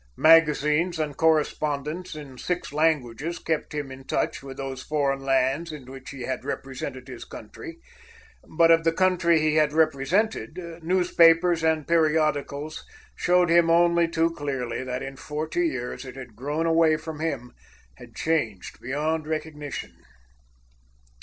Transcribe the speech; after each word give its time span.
Magazines 0.17 0.97
and 0.97 1.15
correspondents 1.15 2.15
in 2.15 2.39
six 2.39 2.73
languages 2.73 3.37
kept 3.37 3.71
him 3.71 3.91
in 3.91 4.03
touch 4.03 4.41
with 4.41 4.57
those 4.57 4.81
foreign 4.81 5.19
lands 5.23 5.71
in 5.71 5.85
which 5.85 6.09
he 6.09 6.23
had 6.23 6.43
represented 6.43 7.07
his 7.07 7.23
country, 7.23 7.77
but 8.49 8.71
of 8.71 8.83
the 8.83 8.91
country 8.91 9.39
he 9.39 9.57
had 9.57 9.73
represented, 9.73 10.59
newspapers 10.81 11.63
and 11.63 11.87
periodicals 11.87 12.83
showed 13.15 13.51
him 13.51 13.69
only 13.69 14.07
too 14.07 14.31
clearly 14.31 14.83
that 14.83 15.03
in 15.03 15.15
forty 15.17 15.67
years 15.67 16.03
it 16.03 16.15
had 16.15 16.35
grown 16.35 16.65
away 16.65 16.97
from 16.97 17.19
him, 17.19 17.53
had 17.97 18.15
changed 18.15 18.81
beyond 18.81 19.27
recognition. 19.27 19.93